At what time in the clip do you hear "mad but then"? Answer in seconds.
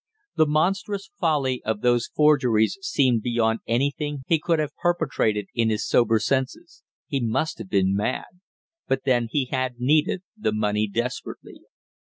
7.95-9.27